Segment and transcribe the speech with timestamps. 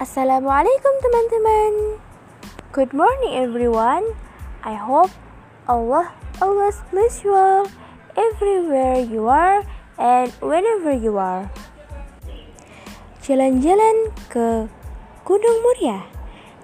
[0.00, 2.00] Assalamualaikum teman-teman.
[2.72, 4.16] Good morning everyone.
[4.64, 5.12] I hope
[5.68, 7.68] Allah always bless you all
[8.16, 9.60] everywhere you are
[10.00, 11.52] and whenever you are.
[13.20, 14.72] Jalan-jalan ke
[15.28, 16.08] Gunung Muria.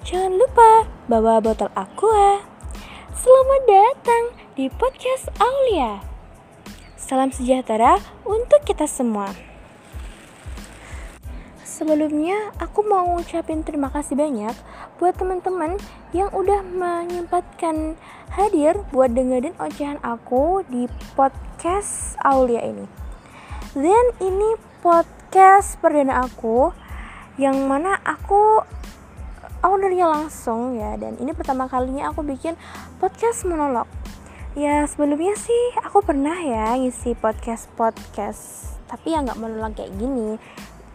[0.00, 2.40] Jangan lupa bawa botol aqua.
[3.12, 4.24] Selamat datang
[4.56, 6.00] di podcast Aulia.
[6.96, 9.28] Salam sejahtera untuk kita semua.
[11.76, 14.56] Sebelumnya, aku mau ngucapin terima kasih banyak
[14.96, 15.76] buat teman-teman
[16.16, 18.00] yang udah menyempatkan
[18.32, 22.88] hadir buat dengerin ocehan aku di podcast Aulia ini.
[23.76, 26.72] Dan ini podcast perdana aku
[27.36, 28.64] yang mana aku
[29.60, 32.56] ownernya langsung ya dan ini pertama kalinya aku bikin
[33.04, 33.84] podcast monolog.
[34.56, 40.38] Ya sebelumnya sih aku pernah ya ngisi podcast podcast tapi ya nggak monolog kayak gini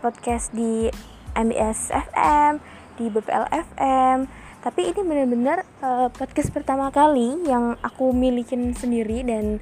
[0.01, 0.89] podcast di
[1.37, 2.57] MBS FM,
[2.97, 4.17] di BPL FM.
[4.61, 9.61] Tapi ini benar-benar uh, podcast pertama kali yang aku milikin sendiri dan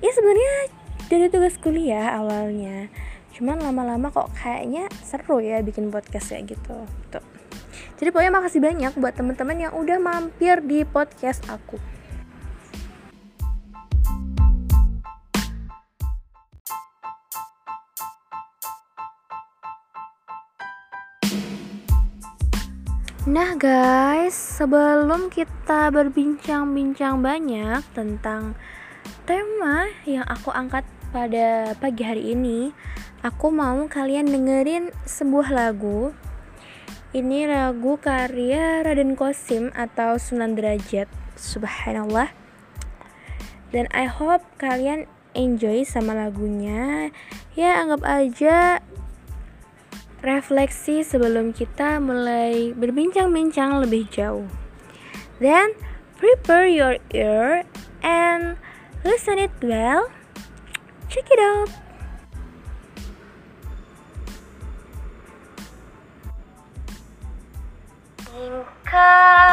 [0.00, 0.54] ya sebenarnya
[1.08, 2.92] dari tugas kuliah awalnya.
[3.32, 6.76] Cuman lama-lama kok kayaknya seru ya bikin podcast kayak gitu.
[7.10, 7.24] Tuh.
[7.98, 11.93] Jadi pokoknya makasih banyak buat teman-teman yang udah mampir di podcast aku.
[23.24, 28.52] Nah guys, sebelum kita berbincang-bincang banyak tentang
[29.24, 32.76] tema yang aku angkat pada pagi hari ini,
[33.24, 36.12] aku mau kalian dengerin sebuah lagu.
[37.16, 41.08] Ini lagu karya Raden Kosim atau Sunan Derajat.
[41.32, 42.28] Subhanallah.
[43.72, 47.08] Dan I hope kalian enjoy sama lagunya.
[47.56, 48.84] Ya anggap aja
[50.24, 54.48] refleksi sebelum kita mulai berbincang-bincang lebih jauh.
[55.38, 55.76] Then,
[56.16, 57.68] prepare your ear
[58.00, 58.56] and
[59.04, 60.08] listen it well.
[61.12, 61.68] Check it out.
[68.34, 69.43] Ingkar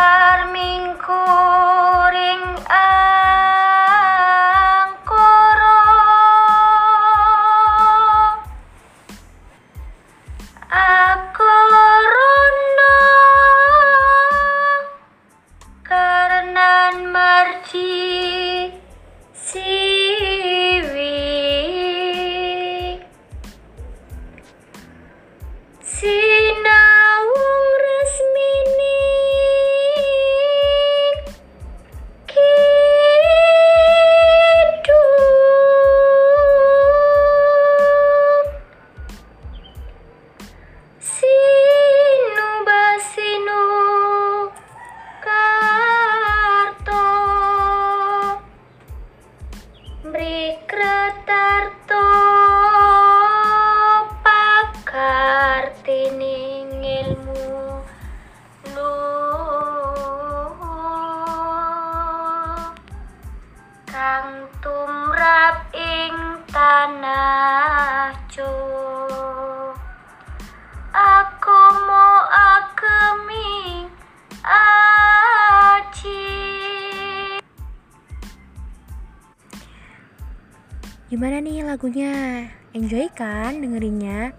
[81.22, 82.50] Gimana nih lagunya?
[82.74, 84.34] Enjoy kan dengerinnya?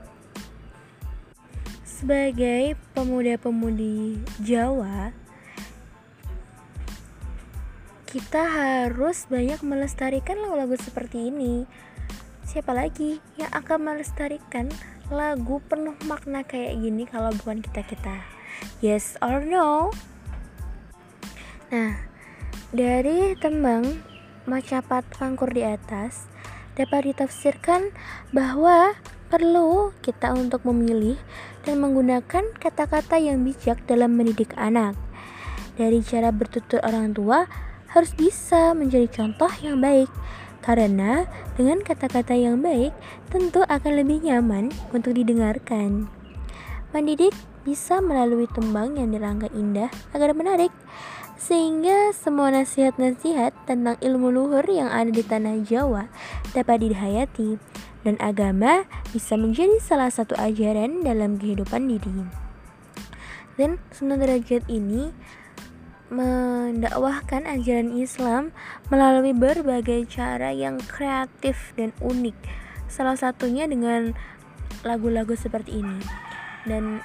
[1.86, 5.14] Sebagai pemuda-pemudi Jawa,
[8.02, 11.70] kita harus banyak melestarikan lagu-lagu seperti ini.
[12.50, 14.66] Siapa lagi yang akan melestarikan
[15.06, 18.26] lagu penuh makna kayak gini kalau bukan kita-kita?
[18.82, 19.94] Yes or no?
[21.70, 21.94] Nah,
[22.74, 24.02] dari tembang
[24.50, 26.31] Macapat Kangkur di atas,
[26.76, 27.92] dapat ditafsirkan
[28.32, 28.96] bahwa
[29.32, 31.16] perlu kita untuk memilih
[31.64, 34.92] dan menggunakan kata-kata yang bijak dalam mendidik anak.
[35.80, 37.48] Dari cara bertutur orang tua
[37.92, 40.08] harus bisa menjadi contoh yang baik
[40.62, 41.26] karena
[41.58, 42.94] dengan kata-kata yang baik
[43.28, 46.06] tentu akan lebih nyaman untuk didengarkan.
[46.92, 47.32] Mendidik
[47.64, 50.70] bisa melalui tembang yang dirangka indah agar menarik
[51.42, 56.06] sehingga semua nasihat-nasihat tentang ilmu luhur yang ada di tanah Jawa
[56.54, 57.58] dapat dihayati
[58.06, 62.30] dan agama bisa menjadi salah satu ajaran dalam kehidupan diri.
[63.58, 65.10] Dan Sunan Derajat ini
[66.14, 68.54] mendakwahkan ajaran Islam
[68.86, 72.38] melalui berbagai cara yang kreatif dan unik.
[72.86, 74.14] Salah satunya dengan
[74.86, 75.98] lagu-lagu seperti ini.
[76.62, 77.02] Dan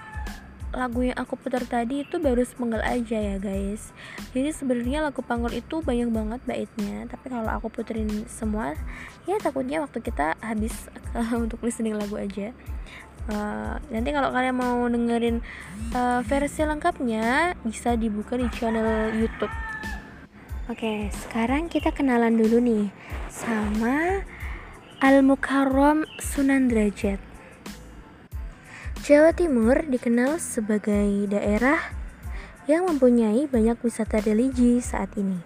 [0.75, 3.95] lagu yang aku putar tadi itu baru sepenggal aja ya guys.
[4.35, 7.07] Jadi sebenarnya lagu panggul itu banyak banget baitnya.
[7.07, 8.75] Tapi kalau aku puterin semua
[9.23, 10.91] ya takutnya waktu kita habis
[11.43, 12.51] untuk listening lagu aja.
[13.27, 15.43] Uh, nanti kalau kalian mau dengerin
[15.91, 19.51] uh, versi lengkapnya bisa dibuka di channel YouTube.
[20.71, 22.87] Oke, sekarang kita kenalan dulu nih
[23.31, 24.23] sama
[25.03, 27.36] Al Mukarram Sunan Derajat.
[29.07, 31.79] Jawa Timur dikenal sebagai daerah
[32.67, 35.39] yang mempunyai banyak wisata religi saat ini.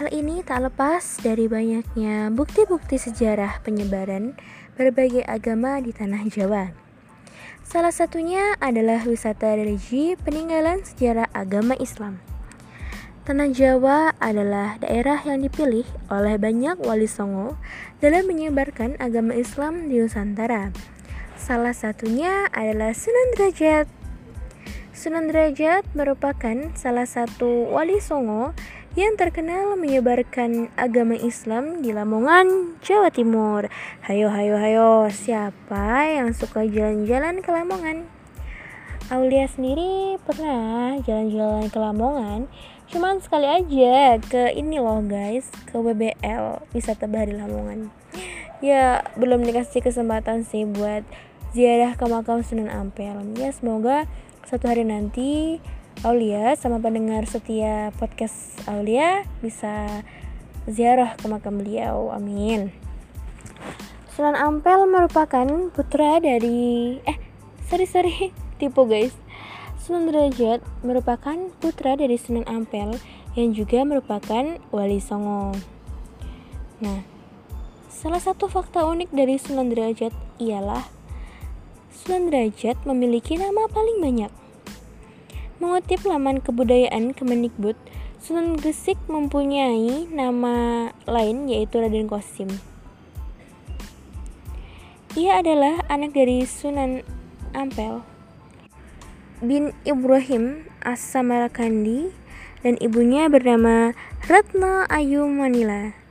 [0.00, 4.32] Hal ini tak lepas dari banyaknya bukti-bukti sejarah penyebaran
[4.80, 6.72] berbagai agama di tanah Jawa.
[7.60, 12.16] Salah satunya adalah wisata religi peninggalan sejarah agama Islam.
[13.28, 17.60] Tanah Jawa adalah daerah yang dipilih oleh banyak wali songo
[18.00, 20.95] dalam menyebarkan agama Islam di Nusantara
[21.36, 23.84] Salah satunya adalah Sunan Derajat.
[24.96, 28.56] Sunan Derajat merupakan salah satu wali songo
[28.96, 33.68] yang terkenal menyebarkan agama Islam di Lamongan, Jawa Timur.
[34.08, 38.08] Hayo hayo hayo, siapa yang suka jalan-jalan ke Lamongan?
[39.06, 42.50] Aulia sendiri pernah jalan-jalan ke Lamongan
[42.90, 47.94] Cuman sekali aja ke ini loh guys Ke WBL Wisata Bahari Lamongan
[48.64, 51.04] Ya belum dikasih kesempatan sih buat
[51.52, 53.20] ziarah ke makam Sunan Ampel.
[53.36, 54.08] Ya semoga
[54.48, 55.60] satu hari nanti
[56.04, 60.04] Aulia sama pendengar setia podcast Aulia bisa
[60.68, 62.12] ziarah ke makam beliau.
[62.12, 62.72] Amin.
[64.16, 67.18] Sunan Ampel merupakan putra dari eh
[67.68, 68.16] sorry sorry
[68.60, 69.12] tipu guys.
[69.76, 72.96] Sunan Derajat merupakan putra dari Sunan Ampel
[73.36, 75.54] yang juga merupakan wali Songo.
[76.82, 77.15] Nah,
[77.96, 80.84] salah satu fakta unik dari Sunan Derajat ialah
[81.88, 84.28] Sunan Derajat memiliki nama paling banyak.
[85.64, 87.72] Mengutip laman kebudayaan Kemendikbud,
[88.20, 92.52] Sunan Gresik mempunyai nama lain yaitu Raden Kosim.
[95.16, 97.00] Ia adalah anak dari Sunan
[97.56, 98.04] Ampel
[99.40, 102.12] bin Ibrahim As-Samarkandi
[102.60, 103.96] dan ibunya bernama
[104.28, 106.05] Ratna Ayu Manila.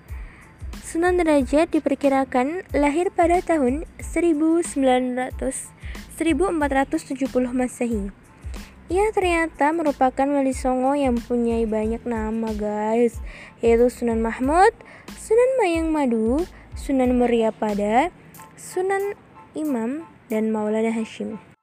[0.85, 7.25] Sunan Derajat diperkirakan lahir pada tahun 1900 1470
[7.57, 8.13] Masehi.
[8.93, 13.17] Ia ternyata merupakan wali songo yang punya banyak nama guys
[13.65, 14.77] Yaitu Sunan Mahmud,
[15.17, 16.45] Sunan Mayang Madu,
[16.77, 18.13] Sunan Meriapada,
[18.53, 19.17] Sunan
[19.57, 21.54] Imam, dan Maulana Hashim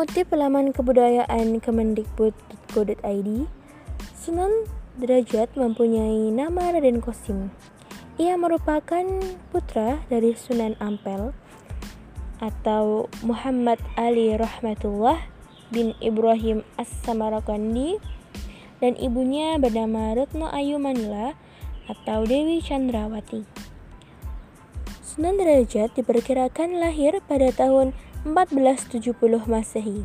[0.00, 3.28] Mengutip laman kebudayaan kemendikbud.go.id,
[4.16, 4.52] Sunan
[4.96, 7.52] Derajat mempunyai nama Raden Kosim.
[8.16, 9.04] Ia merupakan
[9.52, 11.36] putra dari Sunan Ampel
[12.40, 15.20] atau Muhammad Ali Rahmatullah
[15.68, 18.00] bin Ibrahim As-Samarkandi
[18.80, 21.36] dan ibunya bernama Retno Ayu Manila
[21.92, 23.44] atau Dewi Chandrawati.
[25.04, 27.92] Sunan Derajat diperkirakan lahir pada tahun
[28.24, 30.04] 1470 Masehi.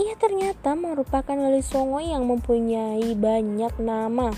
[0.00, 4.34] Ia ternyata merupakan wali songo yang mempunyai banyak nama,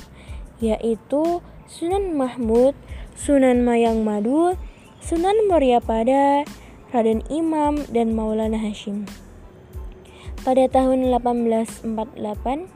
[0.61, 2.77] yaitu Sunan Mahmud,
[3.17, 4.59] Sunan Mayang Madu,
[5.01, 6.45] Sunan Muryapada,
[6.93, 9.09] Raden Imam, dan Maulana Hashim.
[10.45, 12.69] Pada tahun 1848,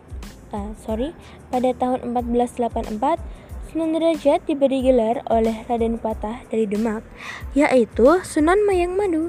[0.56, 1.12] uh, sorry,
[1.52, 3.20] pada tahun 1484,
[3.68, 7.04] Sunan Derajat diberi gelar oleh Raden Patah dari Demak,
[7.52, 9.28] yaitu Sunan Mayang Madu.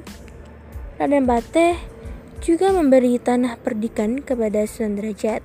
[1.00, 1.80] Raden Patih
[2.44, 5.40] juga memberi tanah perdikan kepada Sunan Derajat.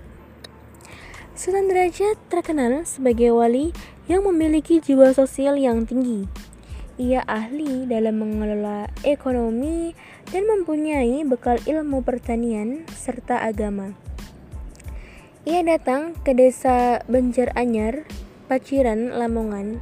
[1.38, 3.70] Sunan Derajat terkenal sebagai wali
[4.10, 6.26] yang memiliki jiwa sosial yang tinggi.
[6.98, 9.94] Ia ahli dalam mengelola ekonomi
[10.34, 13.94] dan mempunyai bekal ilmu pertanian serta agama.
[15.46, 18.02] Ia datang ke desa Banjar Anyar,
[18.50, 19.78] Paciran, Lamongan.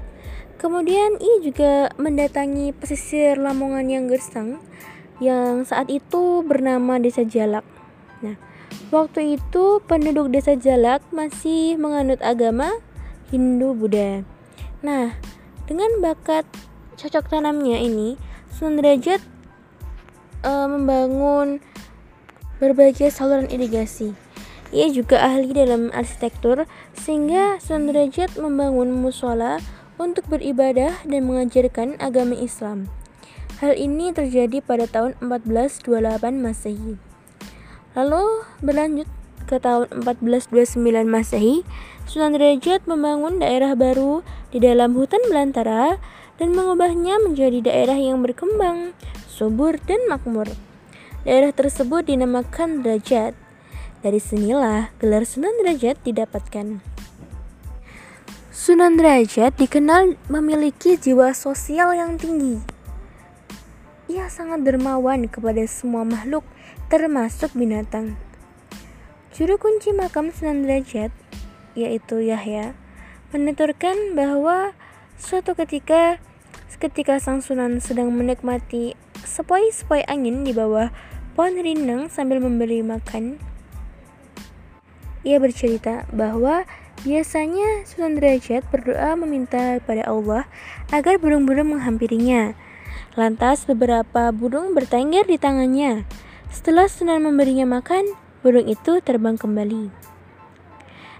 [0.60, 4.60] Kemudian ia juga mendatangi pesisir Lamongan yang gersang
[5.22, 7.62] yang saat itu bernama Desa Jalak.
[8.18, 8.34] Nah,
[8.90, 12.82] waktu itu penduduk Desa Jalak masih menganut agama
[13.30, 14.26] Hindu Buddha.
[14.82, 15.14] Nah,
[15.70, 16.42] dengan bakat
[16.98, 18.18] cocok tanamnya ini,
[18.50, 19.22] Sunan Derajat
[20.42, 21.62] e, membangun
[22.58, 24.18] berbagai saluran irigasi.
[24.74, 26.66] Ia juga ahli dalam arsitektur
[26.98, 29.62] sehingga Sunan Derajat membangun musola
[30.02, 32.90] untuk beribadah dan mengajarkan agama Islam.
[33.62, 35.86] Hal ini terjadi pada tahun 1428
[36.34, 36.98] Masehi.
[37.94, 39.06] Lalu berlanjut
[39.46, 41.62] ke tahun 1429 Masehi,
[42.10, 46.02] Sunan Derajat membangun daerah baru di dalam hutan belantara
[46.42, 48.98] dan mengubahnya menjadi daerah yang berkembang,
[49.30, 50.50] subur, dan makmur.
[51.22, 53.38] Daerah tersebut dinamakan Derajat.
[54.02, 56.82] Dari sinilah gelar Sunan Derajat didapatkan.
[58.50, 62.71] Sunan Derajat dikenal memiliki jiwa sosial yang tinggi.
[64.10, 66.42] Ia sangat dermawan kepada semua makhluk,
[66.90, 68.18] termasuk binatang.
[69.30, 71.14] Juru kunci makam Sunan Derajat,
[71.78, 72.74] yaitu Yahya,
[73.30, 74.74] menuturkan bahwa
[75.14, 76.18] suatu ketika
[76.82, 80.90] ketika sang Sunan sedang menikmati sepoi-sepoi angin di bawah
[81.38, 83.38] pohon rindang sambil memberi makan,
[85.22, 86.66] ia bercerita bahwa
[87.02, 90.46] Biasanya Sunan Derajat berdoa meminta kepada Allah
[90.94, 92.54] agar burung-burung menghampirinya.
[93.12, 96.08] Lantas beberapa burung bertengger di tangannya.
[96.48, 99.92] Setelah Sunan memberinya makan, burung itu terbang kembali.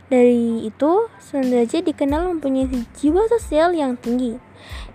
[0.08, 4.36] Dari itu, Sunan Derajat dikenal mempunyai jiwa sosial yang tinggi.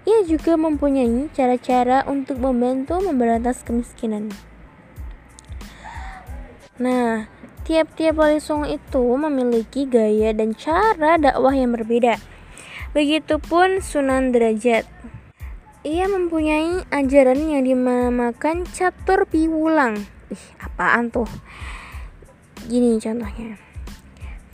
[0.05, 4.29] Ia juga mempunyai cara-cara untuk membantu memberantas kemiskinan.
[6.77, 7.25] Nah,
[7.67, 12.15] Tiap-tiap wali songo itu memiliki gaya dan cara dakwah yang berbeda.
[12.95, 14.87] Begitupun Sunan Derajat.
[15.87, 19.95] Ia mempunyai ajaran yang dinamakan catur piwulang.
[20.27, 21.31] Ih, apaan tuh?
[22.67, 23.55] Gini contohnya.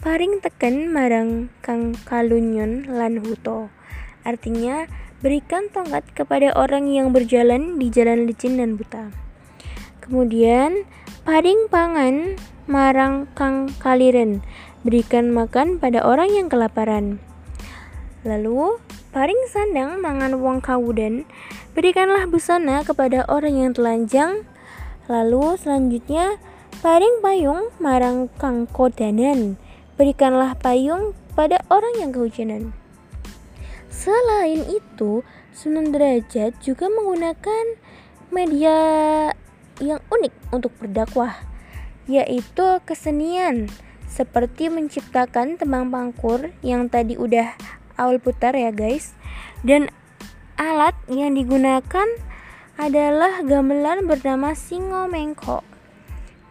[0.05, 3.73] Paring teken marang kang kalunyon lan huto.
[4.21, 4.85] Artinya,
[5.25, 9.09] berikan tongkat kepada orang yang berjalan di jalan licin dan buta.
[10.05, 10.85] Kemudian,
[11.25, 12.37] paring pangan
[12.69, 14.45] marang kang kaliren,
[14.85, 17.17] berikan makan pada orang yang kelaparan.
[18.21, 18.82] Lalu,
[19.13, 21.29] paring sandang mangan wong kawuden,
[21.77, 24.41] berikanlah busana kepada orang yang telanjang.
[25.05, 26.41] Lalu selanjutnya,
[26.81, 29.61] paring payung marang kang kodanan,
[29.95, 32.73] berikanlah payung pada orang yang kehujanan.
[33.93, 35.21] Selain itu,
[35.53, 37.77] Sunan Derajat juga menggunakan
[38.33, 38.77] media
[39.77, 41.37] yang unik untuk berdakwah
[42.09, 43.71] yaitu kesenian
[44.09, 47.55] seperti menciptakan tembang pangkur yang tadi udah
[47.99, 49.17] awal putar ya guys.
[49.61, 49.89] Dan
[50.59, 52.05] alat yang digunakan
[52.77, 55.61] adalah gamelan bernama Singo Mengko.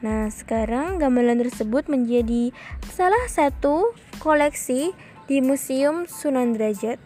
[0.03, 2.51] Nah sekarang gamelan tersebut menjadi
[2.91, 4.95] salah satu koleksi
[5.31, 6.99] di Museum Sunan Derajat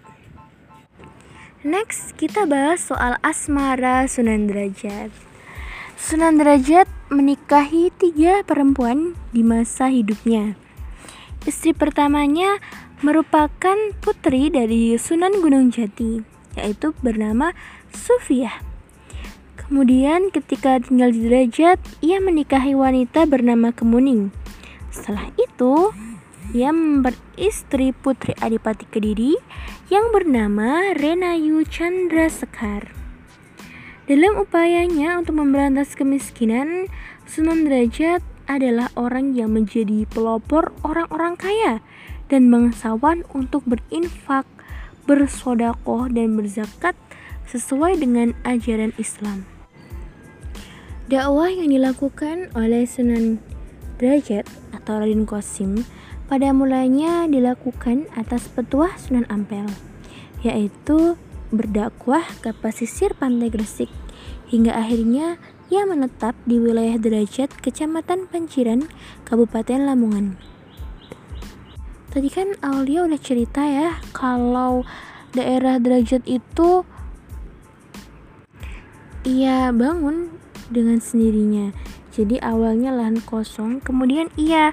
[1.66, 5.12] next kita bahas soal asmara Sunan Derajat
[5.97, 10.55] Sunan Derajat menikahi tiga perempuan di masa hidupnya.
[11.49, 12.61] Istri pertamanya
[13.05, 16.25] merupakan putri dari Sunan Gunung Jati,
[16.57, 17.53] yaitu bernama
[17.93, 18.65] Sufiyah.
[19.61, 24.33] Kemudian ketika tinggal di Derajat, ia menikahi wanita bernama Kemuning.
[24.88, 25.93] Setelah itu,
[26.55, 29.37] ia beristri putri Adipati Kediri
[29.93, 32.95] yang bernama Renayu Chandra Sekar.
[34.07, 36.87] Dalam upayanya untuk memberantas kemiskinan,
[37.26, 41.83] Sunan Derajat adalah orang yang menjadi pelopor orang-orang kaya
[42.26, 44.47] dan bangsawan untuk berinfak,
[45.06, 46.99] bersodakoh, dan berzakat
[47.47, 49.47] sesuai dengan ajaran Islam.
[51.06, 53.38] Dakwah yang dilakukan oleh Sunan
[53.97, 55.87] Derajat atau Raden Qasim
[56.26, 59.71] pada mulanya dilakukan atas petuah Sunan Ampel,
[60.42, 61.14] yaitu
[61.54, 63.88] berdakwah ke pesisir pantai Gresik
[64.50, 65.38] hingga akhirnya
[65.71, 68.87] ia menetap di wilayah Derajat, Kecamatan Panciran,
[69.26, 70.55] Kabupaten Lamongan.
[72.16, 74.88] Tadi kan Aulia udah cerita ya kalau
[75.37, 76.88] daerah Derajat itu
[79.28, 80.32] ia bangun
[80.73, 81.76] dengan sendirinya.
[82.16, 84.73] Jadi awalnya lahan kosong, kemudian ia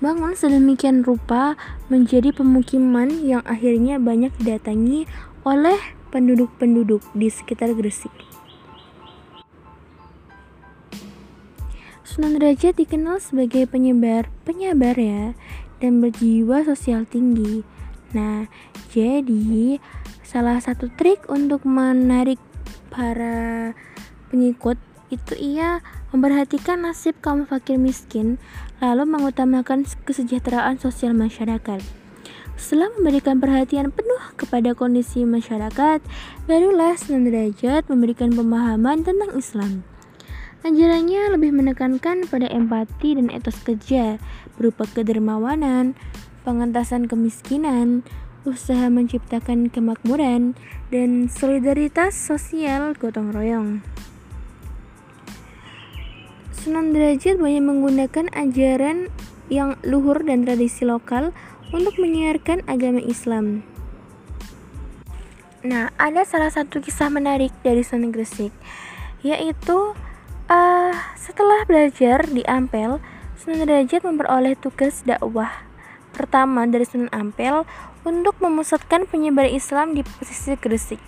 [0.00, 1.60] bangun sedemikian rupa
[1.92, 5.04] menjadi pemukiman yang akhirnya banyak didatangi
[5.44, 5.76] oleh
[6.08, 8.16] penduduk-penduduk di sekitar Gresik.
[12.00, 15.36] Sunan Derajat dikenal sebagai penyebar penyabar ya
[15.78, 17.62] dan berjiwa sosial tinggi.
[18.14, 18.46] Nah,
[18.94, 19.78] jadi
[20.24, 22.40] salah satu trik untuk menarik
[22.88, 23.72] para
[24.28, 24.76] pengikut
[25.08, 25.80] itu ia
[26.12, 28.36] memperhatikan nasib kaum fakir miskin
[28.80, 31.80] lalu mengutamakan kesejahteraan sosial masyarakat.
[32.58, 36.02] Setelah memberikan perhatian penuh kepada kondisi masyarakat,
[36.50, 39.86] barulah Sunan Derajat memberikan pemahaman tentang Islam.
[40.66, 44.18] Ajarannya lebih menekankan pada empati dan etos kerja
[44.58, 45.94] berupa kedermawanan,
[46.42, 48.02] pengentasan kemiskinan,
[48.42, 50.58] usaha menciptakan kemakmuran,
[50.90, 53.80] dan solidaritas sosial gotong royong.
[56.58, 59.08] Sunan Derajat banyak menggunakan ajaran
[59.48, 61.30] yang luhur dan tradisi lokal
[61.70, 63.62] untuk menyiarkan agama Islam.
[65.64, 68.54] Nah, ada salah satu kisah menarik dari Sunan Gresik,
[69.26, 69.94] yaitu
[70.48, 73.02] uh, setelah belajar di Ampel,
[73.38, 75.62] Sunan Derajat memperoleh tugas dakwah
[76.10, 77.62] pertama dari Sunan Ampel
[78.02, 80.98] untuk memusatkan penyebaran Islam di pesisir Gresik.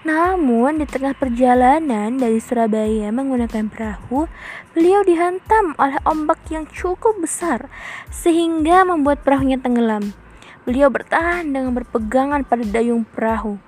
[0.00, 4.24] Namun, di tengah perjalanan dari Surabaya menggunakan perahu,
[4.72, 7.68] beliau dihantam oleh ombak yang cukup besar
[8.08, 10.16] sehingga membuat perahunya tenggelam.
[10.64, 13.60] Beliau bertahan dengan berpegangan pada dayung perahu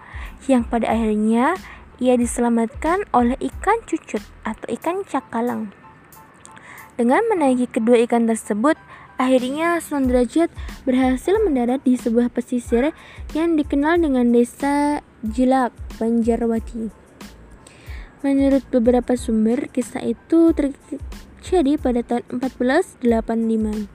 [0.49, 1.61] yang pada akhirnya
[2.00, 5.81] ia diselamatkan oleh ikan cucut atau ikan cakalang.
[7.00, 8.76] Dengan menaiki kedua ikan tersebut,
[9.16, 10.52] akhirnya Sunan Derajat
[10.84, 12.92] berhasil mendarat di sebuah pesisir
[13.32, 16.92] yang dikenal dengan desa Jilak, Banjarwati.
[18.20, 23.88] Menurut beberapa sumber, kisah itu terjadi pada tahun 1485.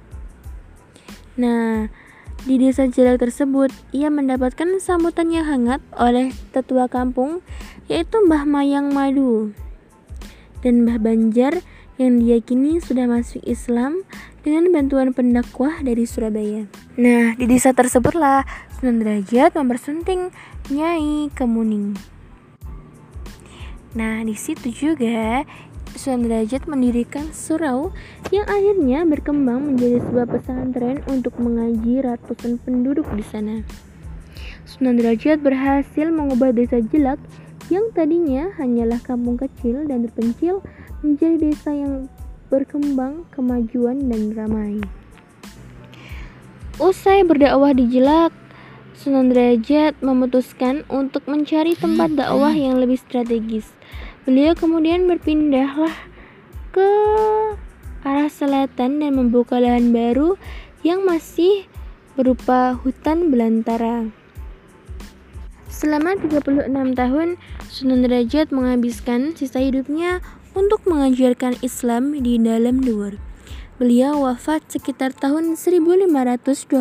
[1.37, 1.93] Nah,
[2.49, 7.45] di desa Jilak tersebut, ia mendapatkan sambutan yang hangat oleh tetua kampung,
[7.85, 9.53] yaitu Mbah Mayang Madu
[10.65, 11.61] dan Mbah Banjar
[11.97, 14.05] yang diyakini sudah masuk Islam
[14.45, 16.69] dengan bantuan pendakwah dari Surabaya.
[16.95, 18.45] Nah, di desa tersebutlah
[18.77, 20.29] Sunan Derajat mempersunting
[20.69, 21.97] Nyai Kemuning.
[23.97, 25.41] Nah, di situ juga
[25.97, 27.89] Sunan Derajat mendirikan surau
[28.29, 33.65] yang akhirnya berkembang menjadi sebuah pesantren untuk mengaji ratusan penduduk di sana.
[34.69, 37.17] Sunan Derajat berhasil mengubah desa Jelak
[37.73, 40.61] yang tadinya hanyalah kampung kecil dan terpencil
[41.05, 42.09] menjadi desa yang
[42.47, 44.79] berkembang kemajuan dan ramai.
[46.77, 48.31] Usai berdakwah di Jelak,
[48.97, 53.69] Sunan Derajat memutuskan untuk mencari tempat dakwah yang lebih strategis.
[54.25, 55.93] Beliau kemudian berpindahlah
[56.73, 56.89] ke
[58.01, 60.37] arah selatan dan membuka lahan baru
[60.81, 61.65] yang masih
[62.17, 64.09] berupa hutan belantara.
[65.69, 67.37] Selama 36 tahun,
[67.69, 70.25] Sunan Derajat menghabiskan sisa hidupnya
[70.57, 73.21] untuk mengajarkan Islam di dalam luar.
[73.77, 76.73] Beliau wafat sekitar tahun 1522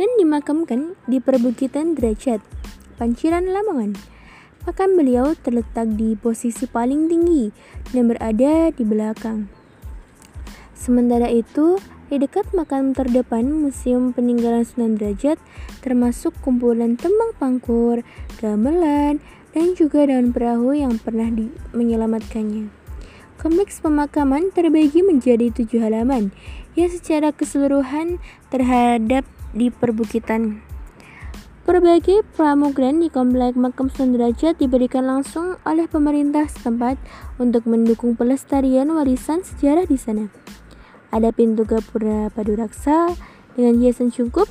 [0.00, 2.40] dan dimakamkan di perbukitan derajat,
[2.96, 3.92] Panciran Lamongan.
[4.64, 7.52] Makam beliau terletak di posisi paling tinggi
[7.92, 9.52] dan berada di belakang.
[10.72, 11.76] Sementara itu,
[12.08, 15.36] di dekat makam terdepan Museum Peninggalan Sunan Derajat
[15.84, 18.00] termasuk kumpulan tembang pangkur,
[18.38, 19.20] gamelan,
[19.56, 21.32] dan juga daun perahu yang pernah
[21.72, 22.68] menyelamatkannya.
[23.40, 26.28] Kompleks pemakaman terbagi menjadi tujuh halaman
[26.76, 28.20] yang secara keseluruhan
[28.52, 29.24] terhadap
[29.56, 30.60] di perbukitan.
[31.64, 37.00] Berbagai pramugran di komplek makam Sundrajat diberikan langsung oleh pemerintah setempat
[37.40, 40.28] untuk mendukung pelestarian warisan sejarah di sana.
[41.10, 43.16] Ada pintu gapura paduraksa
[43.56, 44.46] dengan hiasan cukup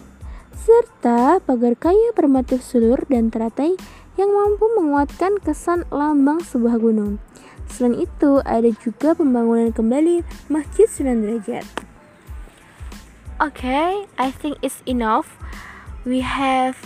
[0.56, 3.78] serta pagar kayu bermotif sulur dan teratai
[4.16, 7.20] yang mampu menguatkan kesan lambang sebuah gunung.
[7.68, 11.68] Selain itu, ada juga pembangunan kembali Masjid Sunan Derajat.
[13.36, 15.36] Okay, I think it's enough.
[16.08, 16.80] We have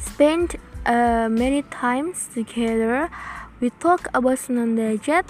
[0.00, 0.56] spent
[0.88, 3.12] uh, many times together.
[3.60, 5.28] We talk about Sunan Derajat.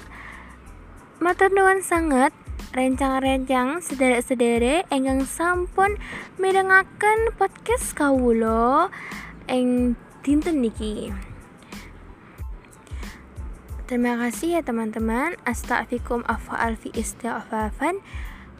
[1.18, 2.30] Matur nuwun sangat
[2.78, 5.98] rencang-rencang sederek-sederek enggang sampun
[6.38, 8.92] mirengaken podcast kawulo
[9.50, 11.08] eng dinten niki.
[13.88, 15.40] Terima kasih ya teman-teman.
[15.48, 18.04] Astagfirullahaladzim.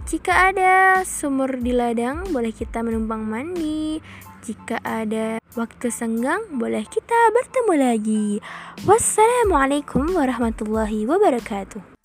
[0.09, 4.01] Jika ada sumur di ladang, boleh kita menumpang mandi.
[4.41, 8.41] Jika ada waktu senggang, boleh kita bertemu lagi.
[8.89, 11.98] Wassalamualaikum warahmatullahi wabarakatuh.